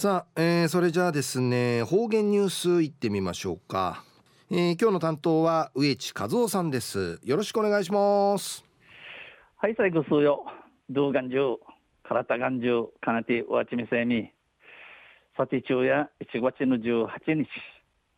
[0.00, 4.02] さあ、えー、それじゃあですね方言ニュースいってみましょうか、
[4.50, 7.20] えー、今日の担当は植地和夫さんです。
[7.22, 8.64] よろしくお願いします。
[9.56, 10.46] はい最後数よ。
[10.88, 11.58] 動画中
[12.02, 14.32] 体眼中かなてわちみせみ。
[15.36, 17.46] さて中や1月の18日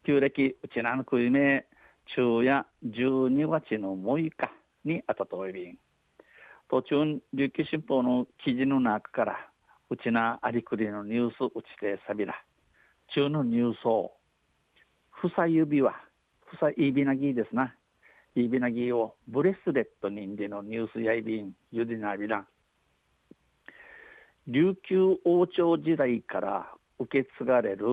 [0.07, 1.67] 旧暦うちなのくいめ
[2.07, 4.53] 昼夜12月の6日
[4.85, 5.79] にあたといびん。
[6.71, 9.52] 途中琉球新報の記事の中から
[9.93, 12.35] うちなありくりのニュースうちてさびら。
[13.15, 14.13] 中のニュースを。
[15.11, 15.93] ふさ指輪。
[16.47, 17.75] ふさいびなぎですな。
[18.35, 22.47] いびなぎをブレスレットにんでのニュースやいびんゆでなびら。
[24.47, 27.85] 琉球王朝時代から受け継がれる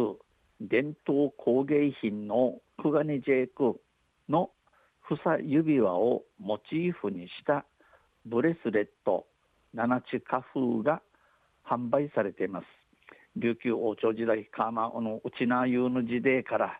[0.61, 3.81] 伝統工芸品のクガニジェイク
[4.29, 4.51] の
[5.01, 7.65] ふさ指輪をモチーフにした
[8.25, 9.25] ブレスレット。
[9.73, 11.01] 七地花風が
[11.69, 12.65] 販売されています。
[13.35, 16.79] 琉球王朝時代かまあのうちなゆうの時代から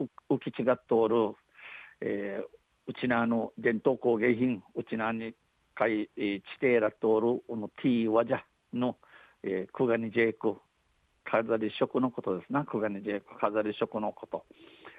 [0.00, 1.34] 浮き違っておる、
[2.00, 5.34] えー、うちなの伝統工芸品うちなに
[5.74, 8.40] かい地底らとおるこのティーワジャ
[8.72, 8.96] の、
[9.42, 10.56] えー、クガニジェイク
[11.24, 12.64] 飾り色のことですな。
[12.64, 14.44] クガニジェイク飾り色のこと。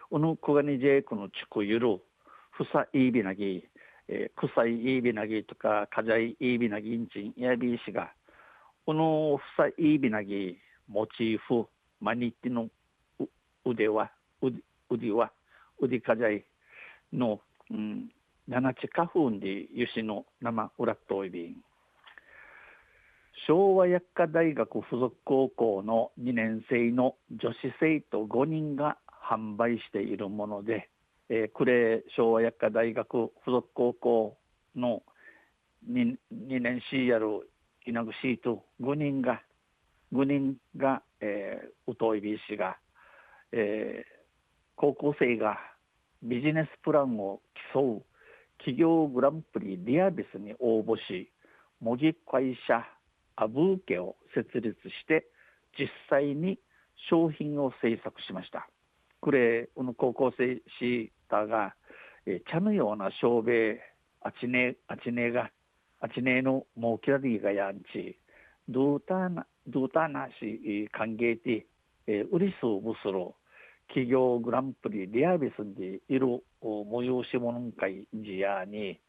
[0.09, 1.99] このクガニジェイクの地区ゆる
[2.51, 3.67] ふさいびなぎ、
[4.07, 8.13] えー、臭いいびなぎとかかじゃいいびなぎんちんやびいしが
[8.85, 10.57] このふさいびなぎ
[10.89, 11.67] モチーフ
[12.01, 12.67] マニティの
[13.65, 14.11] 腕は
[14.89, 15.31] 腕は
[15.79, 16.43] 腕かじゃい
[17.13, 17.39] の、
[17.71, 18.09] うん、
[18.49, 21.55] 七地花粉でゆしの生裏といびん
[23.47, 28.97] 昭和薬科大学附属高校の2年生の女子生徒5人が
[29.29, 30.89] 販売しているもので、
[31.29, 34.37] えー、呉昭和薬科大学附属高校
[34.75, 35.03] の
[35.89, 37.49] 2, 2年 C やる
[37.85, 39.41] 稲ぐシート5人が
[40.13, 42.77] 5人が、えー、うといびしが、
[43.51, 44.11] えー、
[44.75, 45.57] 高校生が
[46.21, 47.41] ビジネスプランを
[47.73, 48.01] 競う
[48.59, 51.31] 企業グランプリリアビスに応募し
[51.81, 52.85] 模擬会社
[53.35, 55.25] アブーケを設立して
[55.77, 56.59] 実際に
[57.09, 58.69] 商品を制作しました。
[59.19, 61.75] これ、この高校生シータが、
[62.25, 63.75] え茶のような照明、
[64.21, 65.49] あちね、あちねが
[66.03, 68.19] あちねのもうきらりがやんち、
[68.67, 71.65] ドゥータナ、ドゥータナし歓迎で、
[72.05, 73.35] えウリスブスロ、
[73.87, 78.99] 企業グランプリリアビスンでいる催し物会時やに、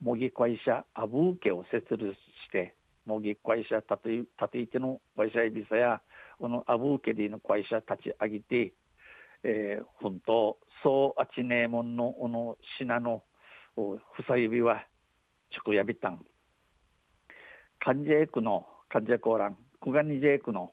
[0.00, 2.74] 模擬会社アブーケを設立して、
[3.06, 6.00] 模擬会社立て立ていての会社エビサや、
[6.40, 8.72] このアブーケでの会社立ち上げて、
[9.44, 13.22] えー、本当、そうあちねえもんの、この品の、
[13.76, 14.84] ふさ指は、
[15.54, 16.24] ちくやびたん。
[17.80, 20.72] 患者エクの患者コーラン、クガニジェイクの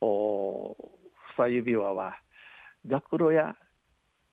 [0.00, 0.76] お
[1.34, 2.16] ふさ指輪は、
[2.86, 3.56] ザクロや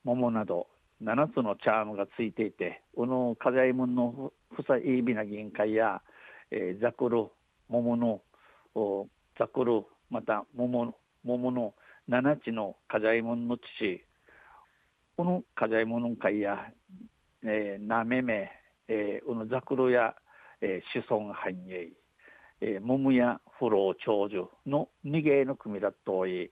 [0.03, 0.67] 桃など
[1.01, 6.01] 7つのチャームがついていて、この課題門のふさいびな銀会や、
[6.51, 7.31] えー、ザクロ、
[7.69, 8.21] 桃の
[8.75, 9.07] お
[9.37, 11.73] ザクロ、また桃桃の
[12.07, 14.03] 7つの課題門の父、
[15.17, 16.67] この課題門の会や、
[17.43, 18.51] えー、なめめ、
[18.87, 20.15] えー、このザクロや、
[20.61, 21.89] えー、子孫繁栄、
[22.61, 26.51] えー、桃や不老長寿の二芸の組だとい。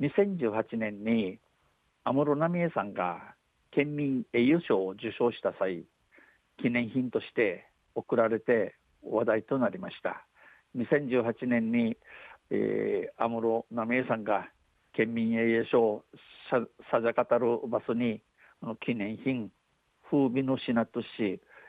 [0.00, 1.38] 2018年に
[2.04, 3.34] 安室奈美恵さんが
[3.72, 5.84] 県民栄誉賞を受賞した際
[6.62, 10.24] 記念品として贈られて話題となりました。
[10.76, 11.96] 2018年に、
[12.50, 14.48] えー、安室奈美恵さんが
[14.92, 16.04] 県民栄誉賞
[16.50, 18.20] さじゃかたるバスに
[18.80, 19.50] 記念品
[20.10, 21.06] 風美の品とし、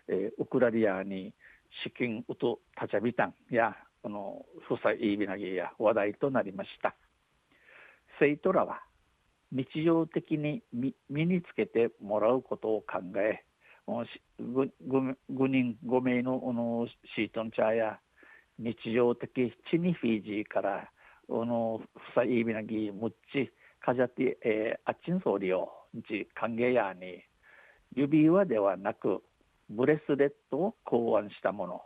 [0.07, 1.33] えー、ウクラリアに
[1.83, 6.95] 資金うとたちゃびたんやこのふさいいびなぎや話題となりました。
[8.19, 8.81] 生徒らは
[9.51, 10.93] 日常的に身
[11.25, 13.43] につけてもらうことを考え
[13.87, 17.99] 5, 人5名ののシートンチャーや
[18.59, 20.89] 日常的チニフィジーから
[21.29, 23.51] のふさいびなぎむっち
[23.83, 27.23] かじゃって、えー、あっちんそうりをじ歓迎やに
[27.95, 29.21] 指輪ではなく
[29.69, 31.81] ブレスレットを考案したもの、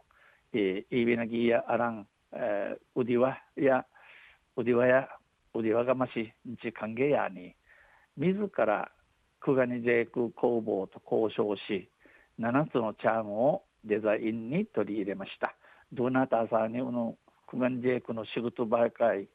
[0.53, 3.85] えー、イビナギやアラン、えー、ウディワや
[4.55, 5.07] ウディワや
[5.53, 7.55] ウディワがまし日歓迎やに
[8.17, 8.91] 自ら
[9.39, 11.89] クガニジェイク工房と交渉し
[12.39, 15.55] 7つのチャームをデザインに取り入れました。
[15.91, 17.15] どなたさんにこの
[17.47, 19.27] クガニジェイクの仕事ばかり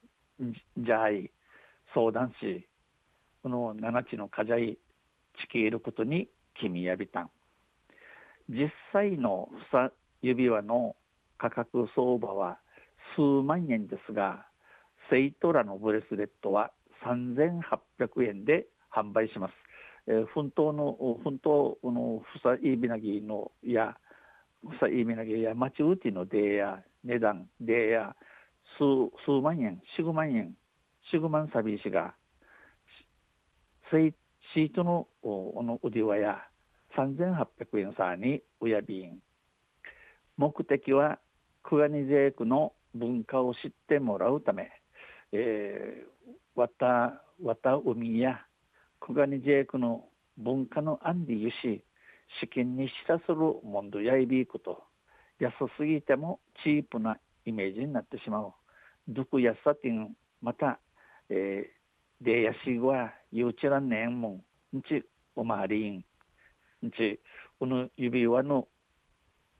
[0.76, 1.30] じゃい
[1.94, 2.66] 相談し
[3.42, 4.78] この7つの課題
[5.40, 6.28] 地球いることに
[6.60, 7.30] 君やびたん
[8.48, 9.48] 実際の
[10.22, 10.96] 指輪の
[11.38, 12.58] 価格相場は
[13.14, 14.46] 数万円ですが
[15.10, 16.70] セイトラのブレスレットは
[17.04, 19.52] 3800円で販売します。
[20.06, 23.96] えー、奮闘の奮闘のふさいびなぎのや
[24.66, 28.16] ふさいびなぎや町うちのデや値段デや
[28.78, 30.54] 数数万円四五万円
[31.12, 32.14] 四五万サビシが
[34.54, 36.38] シートのおの売りはや
[36.96, 39.18] 3800円さにうやびん
[40.36, 41.18] 目的は
[41.64, 44.70] 久我に税区の文化を知ってもらうため、
[45.32, 48.40] えー、わたわた海や
[49.00, 50.04] 久我に税区の
[50.38, 51.84] 文化の案でゆし
[52.40, 54.84] 資金にしたするもんどやいびいこと。
[55.40, 58.52] 安すぎてもチープなイメージになってしまう。
[59.08, 60.10] どくやさてん
[60.42, 60.80] また、
[61.30, 61.77] えー、
[62.20, 64.40] でやしはゆうちらんねんも
[64.72, 65.04] んんち
[65.36, 66.04] おまわりん
[66.86, 67.20] んち
[67.58, 68.68] この指輪の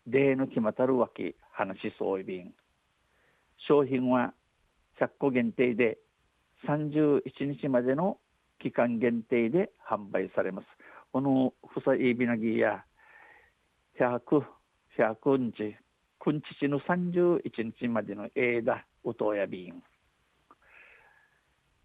[0.06, 2.52] 例の決またるわけ話しそういびん
[3.66, 4.32] 商品は
[5.00, 5.98] 100個限定で
[6.66, 7.22] 31
[7.60, 8.18] 日までの
[8.60, 10.66] 期間限定で販売されます
[11.12, 12.84] このふさいびなぎや
[13.98, 14.44] 100、
[14.96, 15.76] 100日、
[16.20, 17.40] くんちちの31
[17.78, 19.82] 日までの枝、うとやびん。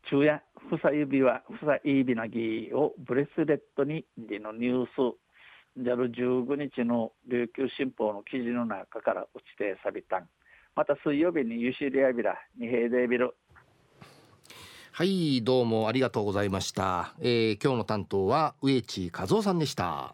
[0.10, 5.18] 昼夜、ふさ指は、ふさいびなぎをブレスレットに、でのニュース、
[5.78, 10.28] じゃる15日の琉球新報の記事の中から落ちてさびたん。
[10.76, 13.36] また水曜日にユシリアビラ、二平デビル。
[14.96, 20.14] はいどうもありがとうございました、えー、今日の担当は植地和夫さんでした